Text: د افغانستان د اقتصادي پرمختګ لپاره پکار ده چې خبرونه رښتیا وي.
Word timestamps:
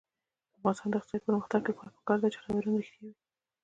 د 0.03 0.03
افغانستان 0.63 0.89
د 0.91 0.95
اقتصادي 0.97 1.25
پرمختګ 1.27 1.61
لپاره 1.69 1.93
پکار 1.97 2.17
ده 2.21 2.27
چې 2.33 2.39
خبرونه 2.43 2.77
رښتیا 2.81 3.01
وي. 3.07 3.13